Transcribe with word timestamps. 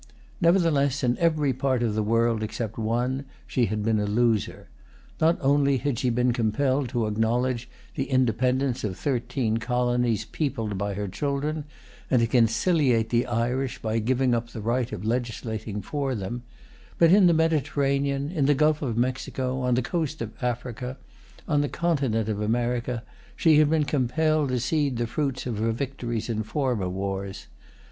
Nevertheless, 0.41 1.03
in 1.03 1.15
every 1.19 1.53
part 1.53 1.83
of 1.83 1.93
the 1.93 2.01
world, 2.01 2.41
except 2.41 2.79
one, 2.79 3.23
she 3.45 3.65
had 3.67 3.83
been 3.83 3.99
a 3.99 4.07
loser. 4.07 4.67
Not 5.19 5.37
only 5.41 5.77
had 5.77 5.99
she 5.99 6.09
been 6.09 6.33
compelled 6.33 6.89
to 6.89 7.05
acknowledge 7.05 7.69
the 7.93 8.05
independence 8.09 8.83
of 8.83 8.97
thirteen 8.97 9.57
colonies 9.57 10.25
peopled 10.25 10.75
by 10.75 10.95
her 10.95 11.07
children, 11.07 11.65
and 12.09 12.19
to 12.19 12.25
conciliate 12.25 13.09
the 13.09 13.27
Irish 13.27 13.77
by 13.79 13.99
giving 13.99 14.33
up 14.33 14.49
the 14.49 14.59
right 14.61 14.91
of 14.91 15.05
legislating 15.05 15.83
for 15.83 16.15
them; 16.15 16.41
but, 16.97 17.11
in 17.11 17.27
the 17.27 17.31
Mediterranean, 17.33 18.31
in 18.31 18.47
the 18.47 18.55
Gulf 18.55 18.81
of 18.81 18.97
Mexico, 18.97 19.59
on 19.61 19.75
the 19.75 19.83
coast 19.83 20.19
of 20.19 20.31
Africa, 20.41 20.97
on 21.47 21.61
the 21.61 21.69
continent 21.69 22.27
of 22.27 22.41
America, 22.41 23.03
she 23.35 23.59
had 23.59 23.69
been 23.69 23.85
compelled 23.85 24.49
to 24.49 24.59
cede 24.59 24.97
the 24.97 25.05
fruits 25.05 25.45
of 25.45 25.59
her 25.59 25.71
victories 25.71 26.27
in 26.27 26.41
former 26.41 26.89
wars. 26.89 27.45